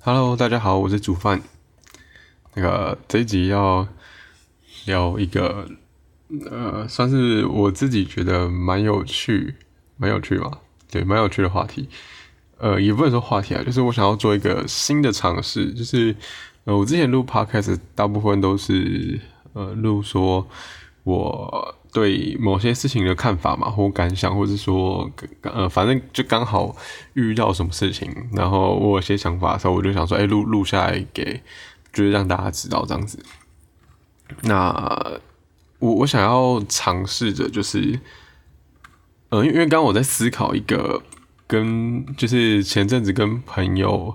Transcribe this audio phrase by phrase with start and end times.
[0.00, 1.42] Hello，大家好，我是煮饭。
[2.54, 3.86] 那个这一集要
[4.86, 5.68] 聊一个，
[6.48, 9.56] 呃，算是我自己觉得蛮有趣、
[9.96, 11.88] 蛮有趣吧，对，蛮有趣的话题。
[12.58, 15.74] 呃，也不能说话题啊，就是我想要做一个新的尝试。
[15.74, 16.14] 就是
[16.64, 19.20] 呃，我之前录 Podcast 大部分都是
[19.52, 20.46] 呃录说
[21.02, 21.74] 我。
[21.92, 25.10] 对某些事情的看法嘛，或感想，或者说，
[25.42, 26.76] 呃，反正就刚好
[27.14, 31.42] 遇到什么事情，然后我有些想法的时候，我就想说，哎，录录下来给，
[31.92, 33.18] 就是让大家知道这样子。
[34.42, 35.20] 那
[35.78, 37.98] 我我想要尝试着，就是，
[39.30, 41.02] 呃，因为刚刚我在思考一个
[41.46, 44.14] 跟，就是前阵子跟朋友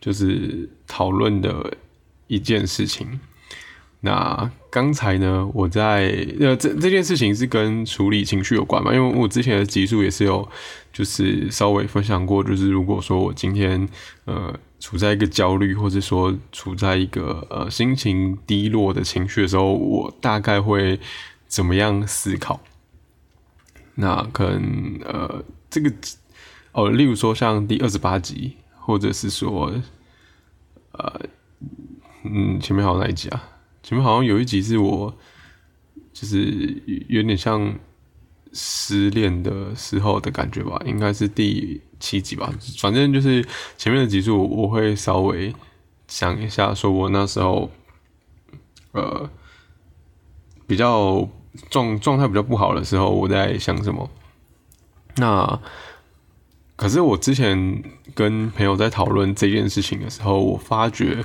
[0.00, 1.76] 就是讨论的
[2.28, 3.18] 一件事情。
[4.02, 8.94] 那刚才呢，我在呃这这件事情是跟处理情绪有关嘛？
[8.94, 10.48] 因为我之前的集数也是有，
[10.90, 13.86] 就是稍微分享过，就是如果说我今天
[14.24, 20.98] 呃处在一个焦虑，或者说处在一个呃心情低落的情绪的时候，我大概会
[21.46, 22.58] 怎么样思考？
[23.96, 25.92] 那可能呃这个
[26.72, 29.74] 哦，例如说像第二十八集，或者是说
[30.92, 31.20] 呃
[32.24, 33.49] 嗯前面还有哪一集啊？
[33.82, 35.16] 前面好像有一集是我，
[36.12, 37.74] 就是有点像
[38.52, 42.52] 失恋的时候的感觉吧，应该是第七集吧。
[42.78, 43.42] 反正就是
[43.78, 45.54] 前面的集数，我会稍微
[46.08, 47.70] 想一下，说我那时候，
[48.92, 49.30] 呃，
[50.66, 51.26] 比较
[51.70, 54.10] 状状态比较不好的时候，我在想什么。
[55.16, 55.60] 那
[56.76, 57.82] 可是我之前
[58.14, 61.24] 跟朋友在讨论这件事情的时候，我发觉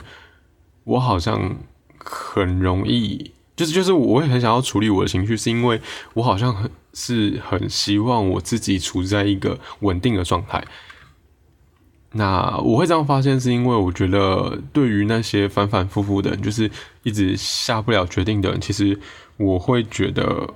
[0.85, 1.57] 我好像。
[2.05, 5.81] 很容易，就是就是，我会很想要处理我的情绪，是因为
[6.13, 10.63] 我好像很是很希望我自己处在一个稳定的状态。
[12.11, 16.71] 那我会这样发现，是因为我觉得对于那些反反复复的人，就是
[17.03, 18.97] 一直下不了决定的人，其实
[19.35, 20.53] 我会觉得，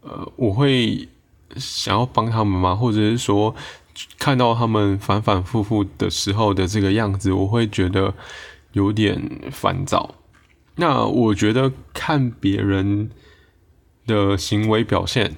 [0.00, 1.08] 呃，我会
[1.56, 2.74] 想要帮他们吗？
[2.74, 3.54] 或者是说，
[4.18, 8.12] 看到他们反反复复的时候的这个样子，我会觉得
[8.72, 10.16] 有点烦躁。
[10.78, 13.10] 那我觉得看别人
[14.06, 15.34] 的行为表现，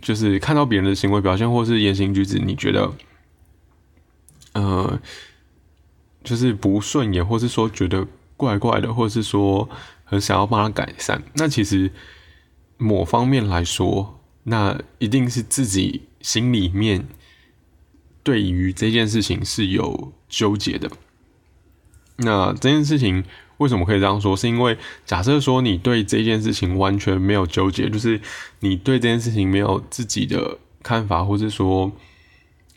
[0.00, 2.92] 就是看到别人的行为表现或是言行举止，你觉得，
[4.52, 5.00] 呃，
[6.22, 8.06] 就是不顺眼，或是说觉得
[8.36, 9.68] 怪怪的，或是说
[10.04, 11.90] 很想要帮他改善，那其实
[12.76, 17.08] 某方面来说，那一定是自己心里面
[18.22, 20.88] 对于这件事情是有纠结的。
[22.18, 23.24] 那这件事情。
[23.58, 24.36] 为什么可以这样说？
[24.36, 28.20] 是因为假设说你对这件事情完全没有纠结，就是
[28.60, 31.90] 你对这件事情没有自己的看法，或者说，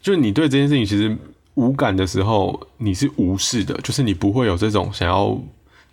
[0.02, 1.16] 就你对这件事情其实
[1.53, 5.40] 无感的时候，你是无视的，就是你不会有这种想要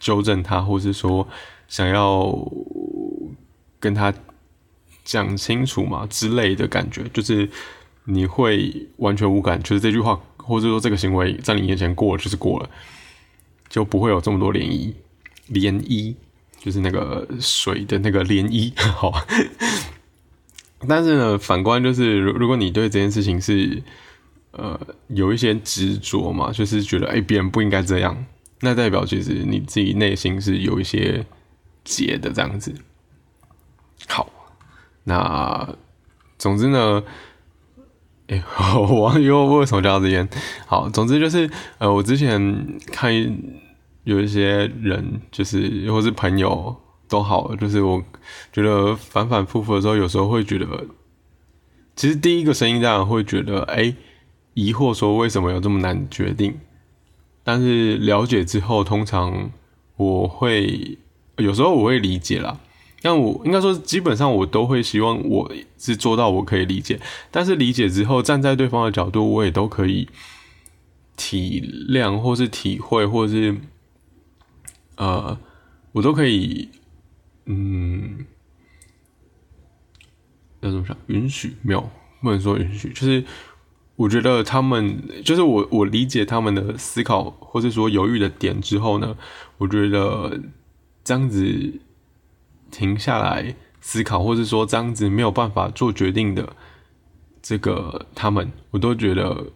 [0.00, 1.28] 纠正他，或是说
[1.69, 2.34] 想要
[3.78, 4.12] 跟他
[5.05, 7.49] 讲清楚嘛之类的感觉，就是
[8.05, 12.70] 你会完全无感，就是这句话或者说这个行为在你眼前过了就是过了。
[13.68, 14.94] 就不会有这么多涟漪，
[15.50, 16.14] 涟漪
[16.58, 19.12] 就是那个水的那个涟漪， 好。
[20.88, 23.82] 但是呢，反观就是，如如果你对这件事情是
[24.52, 28.24] 呃有一些执着嘛，就是觉得哎别人不应该这样，
[28.60, 31.24] 那代表其实你自己内心是有一些
[31.84, 32.74] 结的这样子。
[34.06, 34.30] 好，
[35.04, 35.76] 那
[36.38, 37.02] 总之呢。
[38.28, 38.42] 哎，
[38.76, 40.28] 我又为什么叫这边？
[40.66, 43.10] 好，总之就是，呃，我之前看
[44.04, 46.76] 有一些人，就是或是朋友
[47.08, 48.02] 都好，就是我
[48.52, 50.66] 觉得反反复复的时候，有时候会觉得，
[51.96, 53.94] 其实第一个声音当然会觉得，哎，
[54.52, 56.54] 疑惑说为什么有这么难决定？
[57.42, 59.50] 但是了解之后，通常
[59.96, 60.98] 我会
[61.38, 62.60] 有时候我会理解啦。
[63.00, 67.00] 但我应该说，基本上我都会希望我是做到我可以理解，
[67.31, 70.09] 但是理解之后，站在对方的角度，我也都可以
[71.16, 73.56] 体谅，或是体会，或是
[74.96, 75.38] 呃，
[75.93, 76.69] 我都可以，
[77.46, 78.26] 嗯，
[80.61, 80.96] 要怎么想？
[81.06, 81.88] 允许没有，
[82.20, 83.25] 不能说允许，就是
[83.94, 89.17] 我觉得他们，就是我我理解他们的思考，或者说犹豫的点之后呢，
[89.58, 90.40] 我觉得
[91.05, 91.81] 这样子。
[92.70, 96.55] 停下来思考，或者说这样子没有办法做决定的
[97.43, 99.47] 这个他们，我都觉得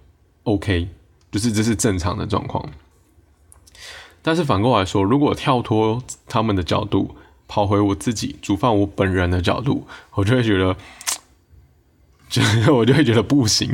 [0.44, 0.88] OK，
[1.31, 2.70] 就是这是正常的状况。
[4.23, 7.17] 但是反过来说，如果跳脱他们的角度，
[7.49, 10.76] 跑回我自己煮饭我本人的角度，我就会觉得，
[12.29, 12.43] 就
[12.75, 13.69] 我就会觉得不行。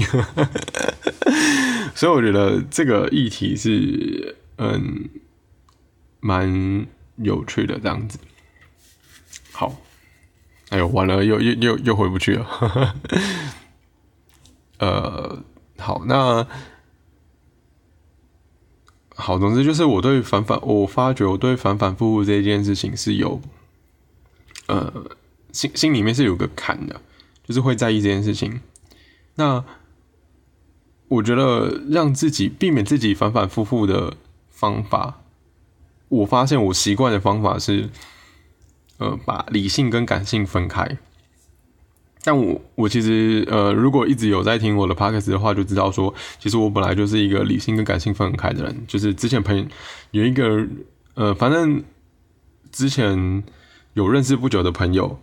[1.95, 5.09] 所以我觉得这个议题是嗯，
[6.21, 6.87] 蛮
[7.17, 8.19] 有趣的这样子。
[9.59, 9.75] 好，
[10.69, 12.95] 哎呦，完了，又又又又回不去了。
[14.79, 15.43] 呃，
[15.79, 16.47] 好，那
[19.17, 23.41] 好，总之就是我对反反，我发觉我对反反复复这件事情是有，
[24.69, 25.11] 呃，
[25.51, 27.01] 心心里面是有个坎的，
[27.45, 28.61] 就是会在意这件事情。
[29.35, 29.65] 那
[31.09, 34.15] 我觉得让自己避免自己反反复复的
[34.51, 35.21] 方法，
[36.11, 37.91] 我发现我习惯的方法是，
[38.99, 40.99] 呃，把理性跟感性分开。
[42.25, 48.85] 但我我其实呃，如果一直有在听我的 p o c a s t 的话，就知道说，其实我本来就是一个理性跟感性分开的人。
[48.87, 49.69] 就是之前朋
[50.11, 50.67] 有一个
[51.15, 51.83] 呃，反正
[52.71, 53.43] 之前
[53.95, 55.19] 有认识不久的朋友，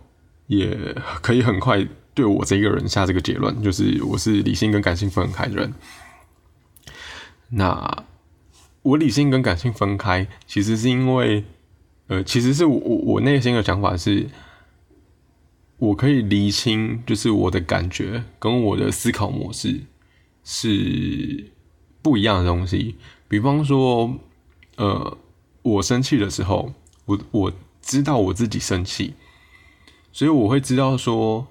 [0.46, 0.76] 也
[1.20, 5.72] 可以很快对我这个人下这个结论，就是我是理性跟感性分开的人。
[7.50, 8.04] 那
[8.82, 11.44] 我理性跟感性分开，其实是因为
[12.08, 14.28] 呃，其实是我我我内心的想法是。
[15.78, 19.82] 我可以厘清，就是我的感觉跟我的思考模式
[20.42, 21.52] 是
[22.00, 22.96] 不一样的东西。
[23.28, 24.18] 比方说，
[24.76, 25.18] 呃，
[25.60, 26.72] 我生气的时候，
[27.04, 29.12] 我我知道我自己生气，
[30.12, 31.46] 所以我会知道说，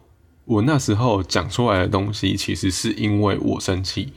[0.46, 4.12] 我那时候讲出来的东西，其实是因为我生气，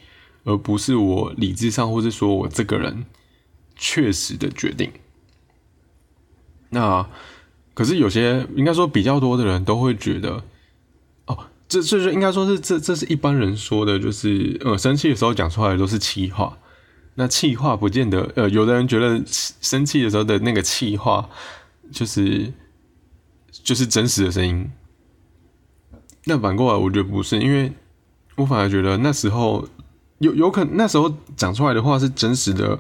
[0.45, 3.05] 而不是我理智上，或是说我这个人
[3.77, 4.91] 确实的决定。
[6.71, 7.07] 那。
[7.75, 10.43] 可是有些应该说比较多的人都会觉得，
[11.27, 11.39] 哦，
[11.69, 16.59] 这这就应该说是这这是一般人说的，就是呃生气的时候讲出来的都是气话。
[17.15, 21.31] 那气话不见得，呃，有的人觉得生气的时候的那个气话
[21.93, 22.53] 就是
[23.53, 24.69] 就是真实的声音。
[26.25, 27.73] 那反过来我觉得不是，因为
[28.35, 29.69] 我反而觉得那时候
[30.19, 32.77] 有有可能那时候讲出来的话是真实的，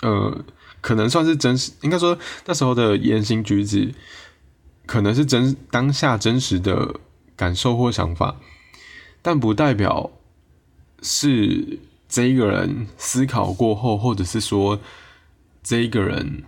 [0.00, 0.42] 呃。
[0.84, 3.94] 可能算是真实，应该说那时候的言行举止，
[4.84, 7.00] 可能是真当下真实的
[7.34, 8.36] 感受或想法，
[9.22, 10.10] 但不代表
[11.00, 14.78] 是这个人思考过后，或者是说
[15.62, 16.44] 这一个人，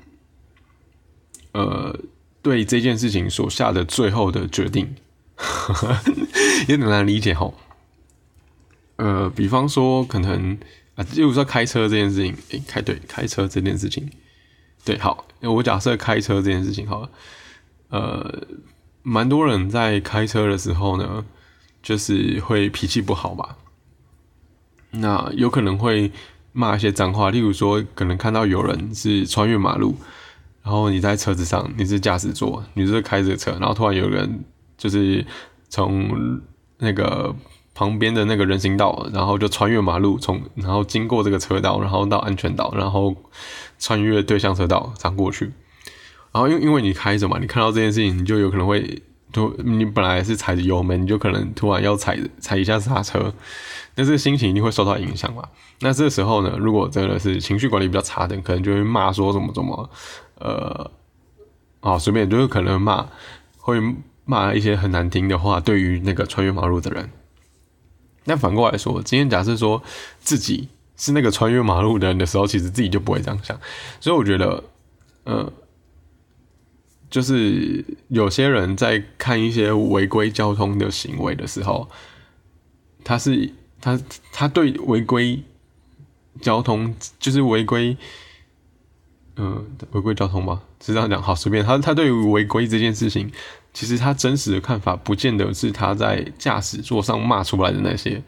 [1.52, 1.98] 呃，
[2.42, 4.96] 对这件事情所下的最后的决定，
[6.68, 7.50] 有点难理解哈。
[8.96, 10.58] 呃，比方说可能
[10.94, 14.10] 啊，例如说开车这件事情，诶，开对开车这件事情。
[14.86, 17.10] 对，好，我假设开车这件事情好了，
[17.88, 18.46] 呃，
[19.02, 21.24] 蛮多人在开车的时候呢，
[21.82, 23.56] 就是会脾气不好吧，
[24.92, 26.12] 那有可能会
[26.52, 29.96] 骂一些脏话，例如说，可能看到有人是穿越马路，
[30.62, 34.44] 然后你在车子上，你是驾驶座，你是开着车，然后突然有人
[34.78, 35.26] 就是
[35.68, 36.40] 从
[36.78, 37.34] 那个
[37.76, 43.14] 旁边的那个人行道，然后就穿越马路，从然后经过这个车道，然后到安全岛，然后。
[43.78, 45.52] 穿越对向车道这样过去，
[46.32, 53.34] 然后因因为你开着嘛，你看到这件事情，你就有可能会突，你本来是踩着油门，你就可能突然要踩踩一下刹车，
[53.96, 55.42] 那这个心情一定会受到影响嘛。
[55.80, 59.90] 那这时候呢，如果真的是情绪管理比较差的，可能就会骂说怎么怎么，
[60.38, 60.90] 呃，
[61.80, 63.06] 啊，随便就是可能骂，
[63.58, 63.78] 会
[64.24, 67.10] 骂一些很难听的话，对于那个穿越马路的人。
[68.26, 69.82] 那反过来说，今天假设说
[70.20, 70.68] 自己。
[70.98, 73.60] 是那个穿越马路的人的时候，其实自己就不会这样想，
[74.00, 74.64] 所以我觉得，
[75.24, 75.52] 呃，
[77.10, 81.86] 就是有些人在看一些违规交通的行为的时候，
[83.04, 84.00] 他是他
[84.32, 85.42] 他对违规
[86.40, 87.94] 交通就是违规，
[89.36, 90.62] 嗯，违规交通吗？
[90.80, 91.62] 是这样讲，好随便。
[91.62, 93.30] 他他对于违规这件事情，
[93.76, 98.22] 其实他真实的看法，不见得是他在驾驶座上骂出来的那些。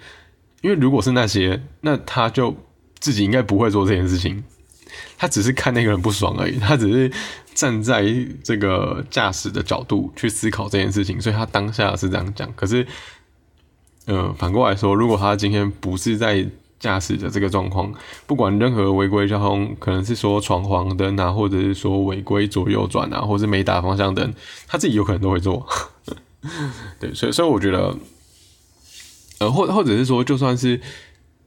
[0.61, 2.55] 因为如果是那些，那他就
[2.99, 4.45] 自己应该不会做这件事情，
[5.17, 7.11] 他只是看那个人不爽而已，他只是
[7.55, 8.05] 站在
[8.45, 12.53] 这个驾驶的角度去思考这件事情，所以他当下是这样讲。
[12.55, 12.87] 可是，
[14.05, 16.47] 呃，反过来说，如果他今天不是在
[16.81, 17.93] 驾驶的这个状况，
[18.27, 24.33] 不管任何违规交通，可能是说闯黄灯啊，或者是说违规左右转啊，或是没打方向灯，
[24.67, 25.67] 他自己有可能都会做。
[27.01, 27.97] 对，所以，所以我觉得。
[29.41, 30.81] 呃，或或者是说，就算是，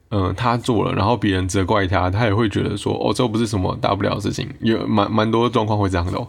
[0.08, 6.26] 嗯，他做了，然后别人责怪他，他也会觉得说，哦，这不是什么大不了的事情，有蛮蛮多状况会这样的。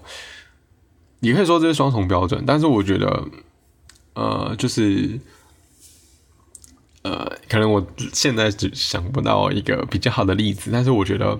[1.22, 3.24] 你可以说这是双重标准，但是我觉得，
[4.14, 5.18] 呃，就是，
[7.04, 11.40] 呃，可能我现在只想不到一个比较好的例子，但是我觉得。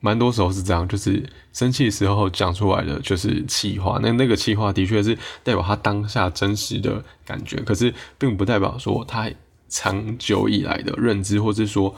[0.00, 9.30] 蛮多时候是这样，就是生气的时候讲出来的就是气话，那那个气话的确是代表他当下真实的感觉，可是并不代表说他
[9.66, 11.94] 长久以来的认知，或是说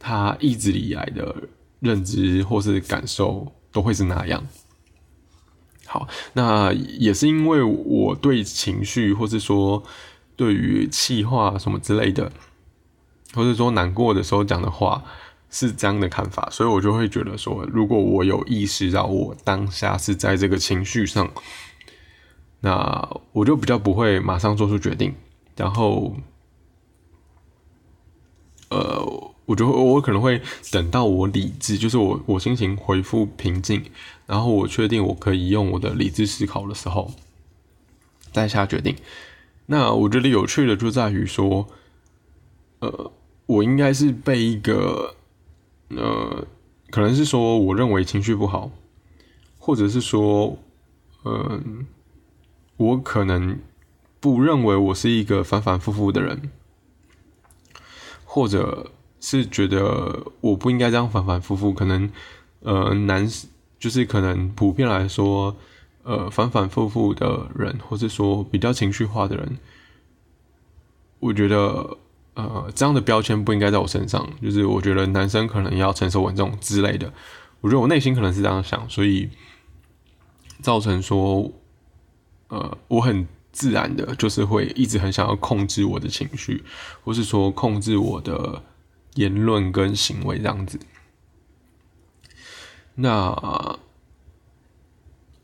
[0.00, 1.32] 他一直以来的
[1.78, 4.44] 认知或是感受都会是那样。
[5.86, 9.80] 好，那也是因为我对情绪，或是说
[10.36, 12.30] 对于气话什么之类的，
[13.34, 15.02] 或者说难过的时候讲的话
[15.50, 21.30] 是这样的看法，所以我就会觉得说，如果我有意识到我当下是在这个情绪上，
[22.60, 25.14] 那我就比较不会马上做出决定，
[25.56, 26.16] 然后，
[28.70, 29.30] 呃。
[29.46, 30.40] 我觉得我可能会
[30.72, 33.84] 等到我理智，就是我我心情恢复平静，
[34.24, 37.12] 然后我确定我可以用我的理智思考的时候，
[38.32, 38.96] 再下决定。
[39.66, 41.66] 那我觉得有趣的就在于说，
[42.80, 43.12] 呃，
[43.46, 45.14] 我应该是被一个，
[45.88, 46.46] 呃，
[46.90, 48.70] 可能是说我认为情绪不好，
[49.58, 50.58] 或者是说，
[51.24, 51.86] 嗯，
[52.76, 53.58] 我可能
[54.20, 56.50] 不认为我是一个反反复复的人，
[58.24, 58.90] 或者。
[59.26, 62.10] 是觉得我不应该这样反反复复，可能
[62.60, 63.26] 呃男
[63.78, 65.56] 就是可能普遍来说，
[66.04, 69.58] 呃反反复复的人，或是说比较情绪化的人，
[71.18, 71.98] 我觉得
[72.34, 74.24] 呃这样的标签不应该在我身上。
[74.40, 77.12] 就是我觉得男生可能要成熟稳重之类的，
[77.60, 79.28] 我觉得我内心可能是这样想，所以
[80.60, 81.50] 造成说
[82.48, 86.62] 呃我很自然的，就是会一直很想要控制我的情绪，
[87.02, 88.62] 或是说控制我的。
[89.16, 90.76] 言论跟行为这样子，
[92.96, 93.78] 那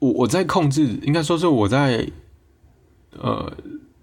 [0.00, 2.07] 我我在控制，应该说是我在
[3.12, 3.52] 呃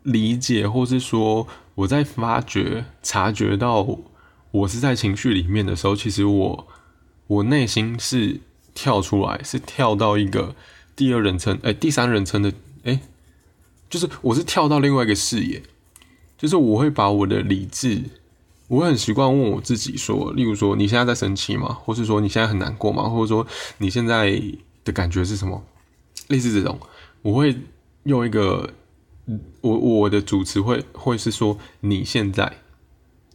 [0.04, 3.86] 理解，或是说我在发觉、察觉到
[4.52, 6.68] 我是在情绪里面的时候，其实我
[7.28, 8.40] 我内心是
[8.74, 10.56] 跳出来，是跳到一个
[10.96, 13.02] 第二人称，哎，第三人称的，哎，
[13.90, 15.62] 就是我是跳到另外一个视野，
[16.38, 18.04] 就是我会把我的理智。
[18.68, 21.74] 我很习惯问我自己说，例如说你现在在生气吗？
[21.74, 23.04] 或是说你现在很难过吗？
[23.10, 24.42] 或者说你现在
[24.84, 25.64] 的感觉是什么？
[26.28, 26.80] 类似这种，
[27.22, 27.56] 我会
[28.04, 28.70] 用一个
[29.62, 32.58] 我我的主持会会是说你现在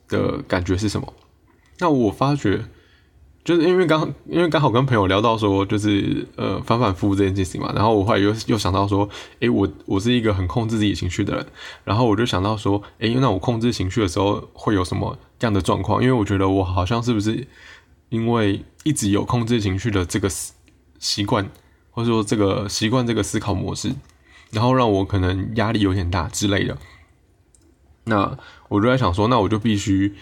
[0.08, 1.12] 的感觉是什么？
[1.78, 2.64] 那我发觉。
[3.44, 9.08] 就是因为刚因为刚好跟朋友聊到说，就是呃反反复复这件事情嘛，然后我后来又又想到说，
[9.40, 11.46] 诶，我我是一个很控制自己情绪的人，
[11.82, 16.00] 然后我就想到说，诶，那我控制情绪的时候会有什么这样的状况？
[16.00, 17.44] 因为我觉得我好像是不是
[18.11, 20.30] 因为一直有控制情绪的这个
[21.00, 21.50] 习惯，
[21.92, 23.92] 或者说这个习惯这个思考模式，
[24.50, 26.76] 然后让我可能压力有点大之类的。
[28.04, 28.37] 那
[28.68, 30.14] 我就在想说，那我就必须。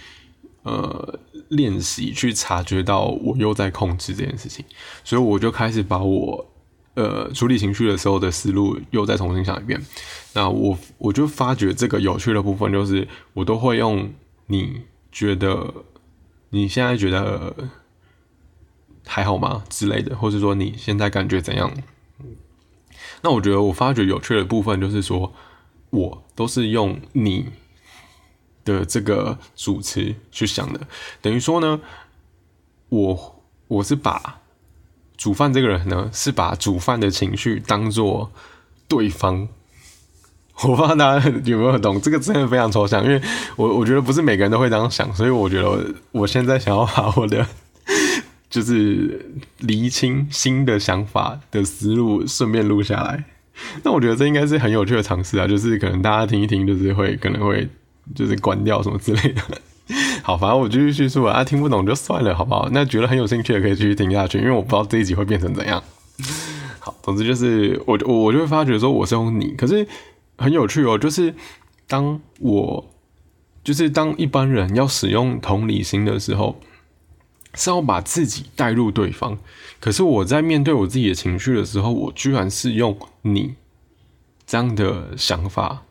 [0.63, 4.63] 呃，练习去察觉到我又在控制这件事情，
[5.03, 6.47] 所以我就开始把我
[6.93, 9.81] 呃处理情绪的时候的思路又再重新想一遍。
[10.35, 14.13] 那我我就发觉这个有趣的部分就是，我都会用
[14.49, 15.73] 你觉得
[16.51, 17.55] 你现在觉得
[19.11, 21.71] 还好吗之类的，或者说你现在感觉怎样？
[23.23, 25.33] 那我觉得我发觉有趣的部分就是说，
[25.91, 27.47] 我都是用你。
[28.63, 30.81] 的这个主词去想的，
[31.23, 31.81] 等于说呢，
[32.91, 34.41] 我我是把
[35.17, 38.31] 煮饭这个人呢，是把煮饭的情绪当做
[38.87, 39.49] 对方。
[40.63, 43.21] 我不知道大家有没有懂，这个真的非常抽象，因为
[43.57, 47.45] 我我觉得不是每个人都会这样想，所以我觉得我现在想要把我的
[48.51, 49.31] 就是
[49.61, 53.25] 厘清新的想法的思路顺便录下来。
[53.83, 57.67] 那我觉得这应该是很有趣的尝试啊，就是可能大家听一听，就是会可能会。
[58.13, 59.43] 就是关掉什么之类的，
[60.25, 62.69] 好，反正我继续叙述啊，听不懂就算了，好不好？
[62.73, 65.81] 那觉得很有兴趣的可以继续听下去，因为我不知道这一集会变成怎样。
[66.81, 69.87] 好，总之就是我我我就会发觉说我是用你，可是
[70.39, 71.33] 很有趣哦，就是
[71.87, 72.91] 当我
[73.63, 76.59] 就是当一般人要使用同理心的时候，
[77.55, 79.39] 是要把自己带入对方，
[79.81, 83.55] 可是我在面对我自己的情绪的时候，我居然是用你
[84.47, 85.83] 这样的想法。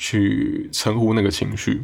[0.00, 1.82] 去称呼那个情绪，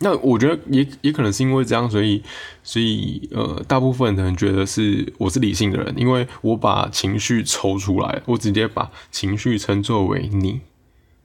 [0.00, 2.20] 那我觉得也也可能是因为这样，所以
[2.64, 10.62] 所以呃，大部分的人觉得是我是理性的人，因为我把情绪抽出来，我直接把情绪称作为你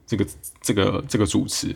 [0.06, 0.24] 这个
[0.62, 1.74] 这个这个主词。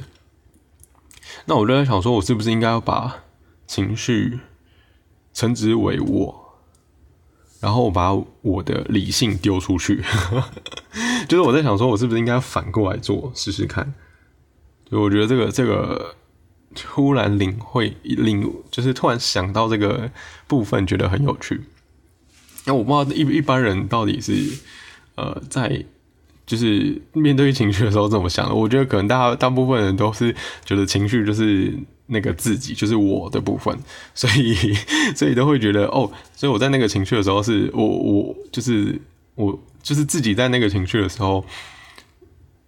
[1.46, 3.24] 那我就在想，说我是不是应该要把
[3.66, 4.38] 情绪
[5.34, 6.40] 称之为我？
[7.60, 10.04] 然后我把我的理性丢出去，
[11.26, 13.94] 就是我在想说，我是不是应该反过来做试试看？
[14.90, 16.14] 就我觉得这个这个
[16.74, 20.10] 突然领会领，就是突然想到这个
[20.46, 21.62] 部分，觉得很有趣。
[22.66, 24.34] 那我不知道一一般人到底是
[25.14, 25.84] 呃在
[26.44, 28.54] 就是面对情绪的时候怎么想的？
[28.54, 30.36] 我觉得可能大大部分人都是
[30.66, 31.72] 觉得情绪就是
[32.06, 33.78] 那个自己，就是我的部分，
[34.14, 34.74] 所以
[35.16, 39.00] 所以都会觉得哦，所以我在那个情绪的时候，是我我就是
[39.34, 41.44] 我就是自己在那个情绪的时候，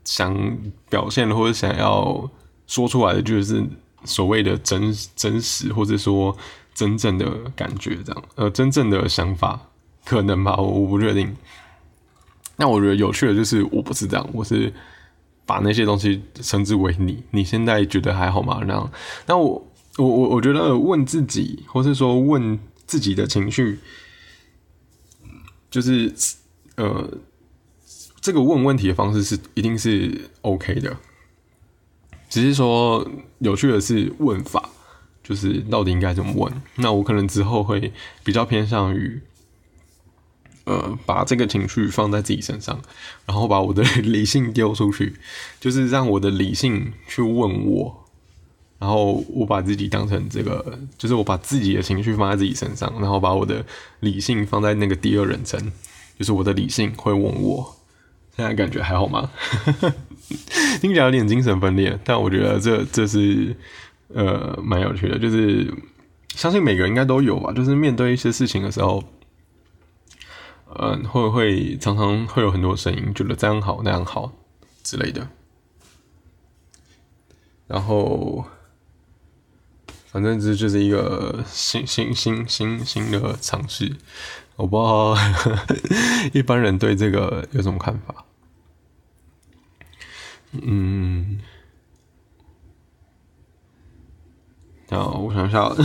[0.04, 2.30] 想表现或者想要
[2.66, 3.62] 说出来的，就是
[4.04, 6.36] 所谓的真真实，或者说
[6.74, 9.68] 真正的感觉，这样呃，真正的想法，
[10.04, 11.36] 可能吧，我我不确定。
[12.56, 14.72] 那我觉得有趣的就是，我不是这样，我是。
[15.46, 18.60] 把那些东西称之为你，你现在觉得还好吗？
[18.66, 18.92] 那样，
[19.26, 23.78] 那我我我我觉得问自己，或是说问自己的情绪，
[25.70, 26.12] 就是
[26.74, 27.08] 呃，
[28.20, 30.96] 这个问问题的方式是一定是 OK 的，
[32.28, 34.68] 只是说有趣的是问法，
[35.22, 36.52] 就是到底应该怎么问？
[36.74, 37.92] 那我可能之后会
[38.24, 39.22] 比较偏向于。
[40.66, 42.76] 呃，把这个情绪放在自己身上，
[43.24, 45.14] 然后把我的 理性丢出去，
[45.60, 48.04] 就是让我的理性去问我，
[48.80, 53.64] 然后我把自己当成这个，就是我把自己的情绪放在自己身上，然后把我的
[54.00, 55.70] 理性放在那个第二人称，
[56.18, 57.76] 就是我的理性会问我，
[58.36, 59.30] 现在感觉还好吗？
[60.82, 63.54] 听起来有点精神分裂，但我觉得这这是
[64.12, 65.72] 呃蛮有趣的，就是
[66.34, 69.00] 相信每个人应该都有吧，就是面对一些事情的时候。
[70.78, 74.32] 嗯，会会常常会有很多声音，觉得这样好那样好
[74.82, 75.28] 之类的。
[77.66, 78.44] 然后，
[80.06, 83.96] 反正这就是一个新新新新新的尝试。
[84.56, 85.16] 我不知道
[86.32, 88.24] 一般人对这个有什么看法。
[90.52, 91.40] 嗯，
[94.88, 95.76] 好，我想想。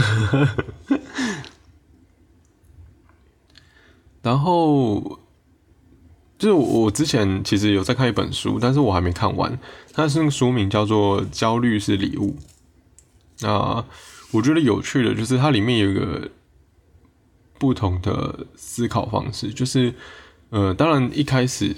[4.22, 5.20] 然后，
[6.38, 9.58] 就是我之前其实有在看一本书，但是我还没看完。
[9.94, 12.36] 它是那个书名叫做《焦虑是礼物》。
[13.40, 13.84] 那
[14.32, 16.30] 我觉得有趣的，就是它里面有一个
[17.58, 19.96] 不同的思考方式，就是
[20.52, 21.76] 呃，当然一开始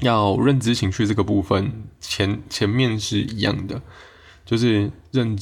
[0.00, 3.80] 要认知情绪这个部分，前前面是一样的，
[4.44, 5.38] 就是认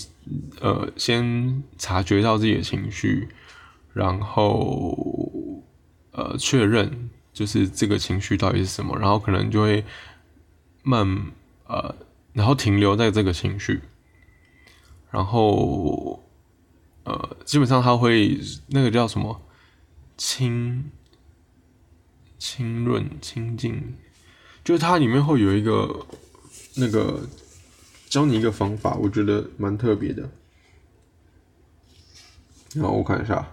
[0.60, 3.28] 呃，先察觉到自己的情绪。
[3.94, 5.31] 然后，
[6.12, 9.82] 呃，确认就是这个情绪到底是什么，然后可能就会
[10.82, 11.32] 慢，
[11.66, 11.94] 呃，
[12.34, 13.80] 然后停留在这个情绪，
[15.10, 16.22] 然后，
[17.04, 19.40] 呃，基本上它会那个叫什么
[20.18, 20.90] 清
[22.38, 23.94] 清润清净，
[24.62, 26.06] 就是它里面会有一个
[26.76, 27.26] 那个
[28.10, 30.28] 教你一个方法，我觉得蛮特别的。
[32.74, 33.48] 然后我看一下。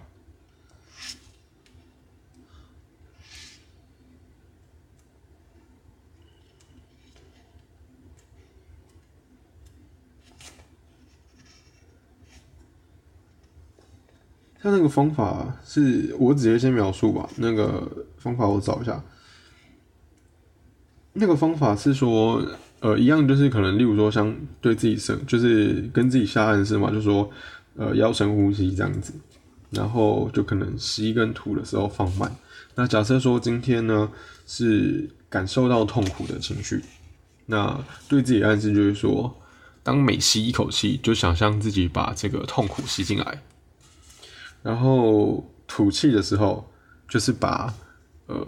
[14.62, 17.30] 他那个方法是我直接先描述吧。
[17.38, 19.02] 那个方法我找一下。
[21.13, 22.45] 那个方法是说，
[22.82, 27.30] 呃，一样就是可能，例如说，像对自己深，就是跟自己下暗示嘛，就说，
[27.76, 29.13] 呃，要深呼吸这样子，
[29.72, 32.32] 然后就可能吸跟吐的时候放慢。
[32.76, 34.10] 那假设说今天呢
[34.45, 36.82] 是感受到痛苦的情绪，
[37.48, 39.36] 那对自己暗示就是说，
[39.84, 43.41] 当每吸一口气，就想象自己把这个痛苦吸进来。
[44.62, 46.69] 然后吐气的时候，
[47.08, 47.74] 就是把
[48.28, 48.45] 呃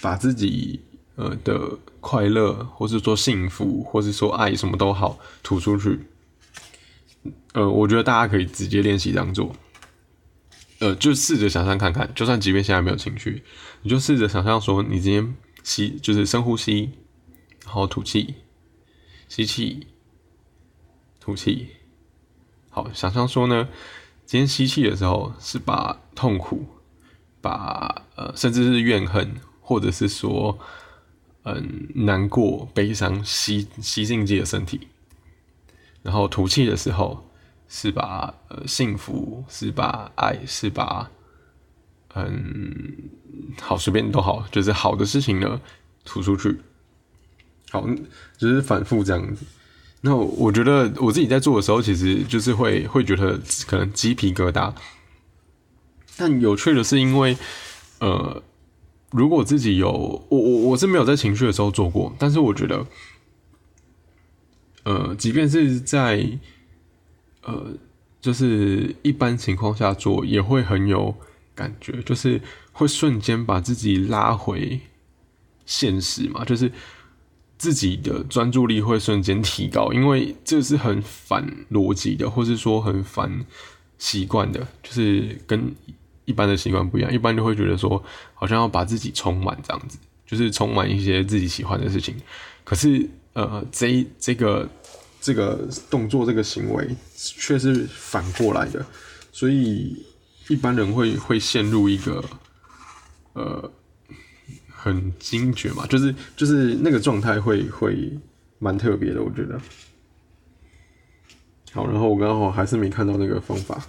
[0.00, 0.80] 把自己
[1.16, 6.00] 呃的快乐，或是说幸福，或是说爱，什么都好，吐出去。
[7.52, 9.54] 呃，我觉得大家可以直接练习这样做。
[10.78, 13.44] 呃，就试着想象看看，就算即便现在没有情绪，
[13.82, 16.90] 你就试着想象说，你今天吸就是深呼吸，
[17.64, 18.34] 然后吐气，
[19.28, 19.86] 吸气，
[21.20, 21.68] 吐气。
[22.70, 23.68] 好，想象说呢。
[24.26, 26.66] 今天吸气的时候，是把痛苦、
[27.40, 30.58] 把呃，甚至是怨恨，或者是说
[31.42, 34.88] 嗯难过、悲伤吸吸进自己的身体。
[36.02, 37.30] 然后吐气的时候，
[37.68, 41.10] 是把呃幸福、是把爱、是把
[42.14, 43.10] 嗯
[43.60, 45.60] 好随便都好，就是好的事情呢
[46.04, 46.60] 吐出去。
[47.70, 47.86] 好，
[48.38, 49.44] 就是反复这样子。
[50.06, 54.70] 那我觉得我自己在做的时候，其实就是会会觉得可能鸡皮疙瘩。
[56.14, 57.34] 但有趣的是，因为
[58.00, 58.42] 呃，
[59.12, 59.90] 如果自己有
[60.28, 62.86] 我我我是没有在情绪的时候做过，但是我觉得，
[64.82, 66.38] 呃，即便是在
[67.44, 67.72] 呃，
[68.20, 71.14] 就是一般情况下做，也会很有
[71.54, 74.82] 感觉，就是会瞬间把自己拉回
[75.64, 76.70] 现实嘛，就是。
[77.56, 83.44] 自己的专注力会瞬间提高，因为这是很反逻辑的，或是说很反
[83.96, 85.74] 习惯的，就是跟
[86.24, 87.12] 一般的习惯不一样。
[87.12, 88.02] 一般就会觉得说，
[88.34, 92.16] 好像要把自己充满这样子，就是充满一些自己喜欢的事情。
[92.64, 94.68] 可是，呃，这这个
[95.20, 98.84] 这个动作这个行为却是反过来的，
[99.32, 100.04] 所以
[100.48, 102.24] 一般人会会陷入一个，
[103.34, 103.70] 呃。
[104.84, 108.12] 很惊觉嘛，就是就是那个状态会会
[108.58, 109.58] 蛮特别的，我觉得。
[111.72, 113.82] 好，然后我刚好还是没看到那个方法。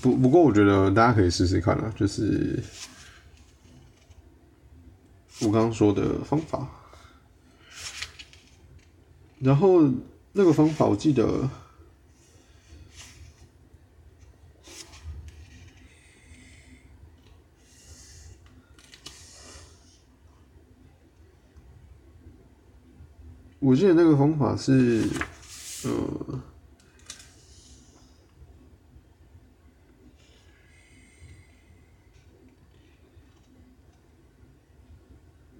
[0.00, 2.62] 不不过我觉得大家可以试试看啊，就是
[5.40, 6.68] 我刚刚说的方法。
[9.40, 9.90] 然后
[10.32, 11.50] 那个方法我记得。
[23.66, 25.02] 我记得那个方法是，
[25.82, 26.40] 呃，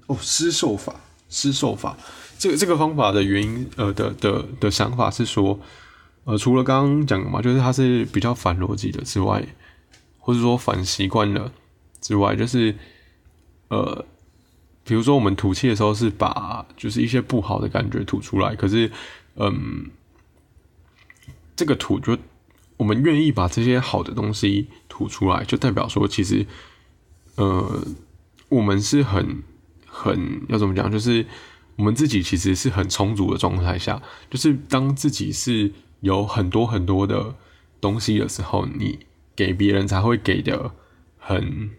[0.06, 0.94] 哦，施受法，
[1.28, 1.96] 施受法，
[2.38, 5.58] 这个这个方法的原因，呃的的的想法是说，
[6.22, 9.44] 呃，除了刚刚讲的嘛，就是它是比较反逻辑的之外，
[10.20, 11.50] 或者说反习惯了
[12.00, 12.72] 之外，就是，
[13.66, 14.06] 呃。
[14.86, 18.88] 比如说，我们吐气的时候是把就是一些不好的感觉吐出来，可是，
[19.34, 19.90] 嗯，
[21.56, 22.16] 这个吐就
[22.76, 26.46] 我们愿意把这些好的东西吐出来，就代表说，其实，
[27.34, 27.84] 呃，
[28.48, 29.42] 我们是很
[29.88, 31.26] 很要怎么讲，就是
[31.74, 37.34] 我们自己其实是很充足的状态下，就是当自己是有很多很多的
[37.80, 39.00] 东西的时候，你
[39.34, 40.70] 给别人才会给的
[41.18, 41.70] 很。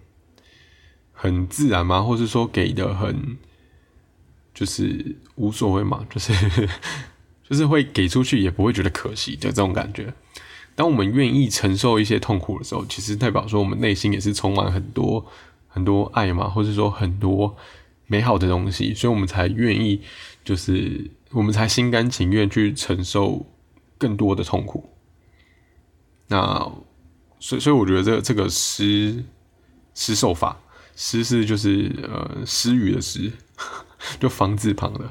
[1.19, 1.99] 很自然吗？
[1.99, 3.35] 或是说给的很，
[4.53, 6.05] 就是无所谓嘛？
[6.11, 6.31] 就是
[7.49, 10.13] 就是会给出去也不会觉得可惜的这种感觉。
[10.75, 15.25] 当我们愿意承受一些痛苦的时候，其实代表说我们内心也是充满很多
[15.67, 17.57] 很多爱嘛，或者说很多
[18.05, 19.99] 美好的东西，所以我们才愿意，
[20.45, 23.43] 就是我们才心甘情愿去承受
[23.97, 24.87] 更多的痛苦。
[26.27, 26.71] 那
[27.39, 29.23] 所以所以我觉得这这个施
[29.95, 30.55] 施受法。
[30.99, 33.31] 施是就是呃施予的施，
[34.19, 35.01] 就房字旁的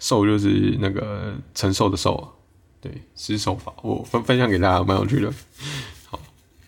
[0.00, 2.32] 受就是那个承受的受，
[2.80, 5.30] 对施受法，我分分享给大家蛮有趣的。
[6.06, 6.18] 好，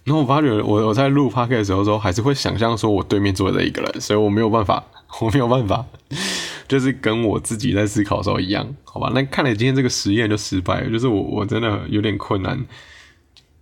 [0.05, 4.85] 然后我发觉我我在录 p o c a 的时候说，还是会想象说我对面坐着一个人，所以我没有办法，
[5.23, 5.87] 我没有办法，
[6.69, 9.11] 就是跟我自己在思考的时候一样，好吧？
[9.15, 12.62] 那看来今天这个实验就失败了，就是我我真的有点困难，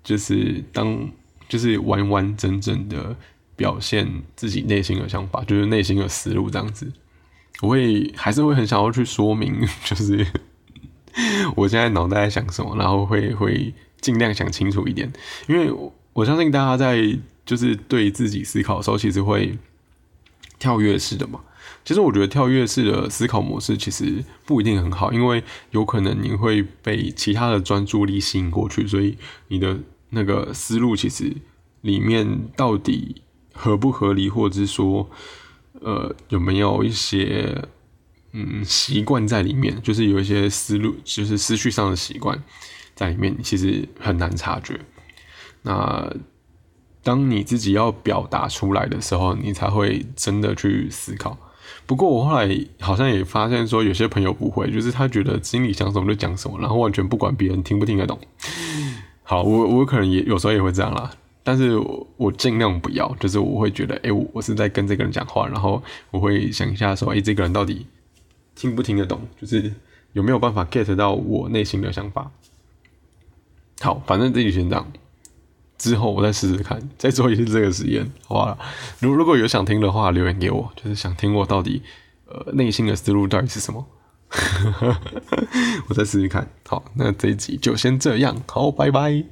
[0.03, 1.09] 就是当
[1.49, 3.15] 就是完完整整的。
[3.57, 6.93] 表现自己内心的想法，就是内心的思路这样子。
[7.63, 10.27] 我会还是会很想要去说明， 就是
[11.57, 15.11] 我现在脑袋在想什么，然后会会尽量想清楚一点。
[15.47, 15.73] 因为
[16.13, 19.57] 我相信大家在就是对自己思考的时候，其实会
[20.59, 21.41] 跳跃式的嘛。
[21.85, 29.17] 其实我觉得跳跃式的思考模式其实不一定很好，因为有可能你会被其他的专注力吸引过去，所以
[29.49, 29.79] 你的
[30.11, 31.33] 那个思路其实
[31.83, 33.23] 里面到底。
[33.55, 35.09] 合不合理，或者是说，
[35.81, 37.65] 呃，有没有一些
[38.33, 39.81] 嗯习惯在里面？
[39.81, 42.43] 就是有一些思路，就是思绪上的习惯
[42.95, 44.79] 在里面，其实很难察觉。
[45.63, 46.13] 那
[47.03, 51.39] 当你自己要表达出来的时候，你才会真的去思考。
[51.87, 58.19] 不过我后来好像也发现，说有些朋友不会，就是他觉得心里想什么就讲什么，然后完全不管别人听不听得懂。
[59.23, 61.11] 好，我我可能也有时候也会这样啦。
[61.47, 61.77] 但是
[62.17, 65.81] 我尽量不要，就是我会觉得，哎，我是在跟这个人讲话，然后
[66.11, 67.87] 我会想一下说，哎，这个人到底
[68.55, 69.71] 听不听得懂，就是
[70.15, 72.31] 有没有办法 get 到我内心的想法。
[73.81, 74.91] 好，反正这就先这样，
[75.77, 78.59] 之后我再试试看，再做一次这个实验，好不好？
[79.01, 81.83] 如如果有想听的话，留言给我，就是想听我到底
[82.27, 83.87] 呃内心的思路到底是什么，
[85.89, 86.49] 我再试试看。
[86.67, 89.25] 好，那这一集就先这样，好，拜拜。